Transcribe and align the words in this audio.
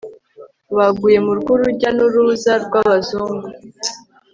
baguye 0.77 1.17
mu 1.25 1.33
rw'urujya 1.39 1.89
n'uruza 1.97 2.53
rw'abazungu 2.65 3.47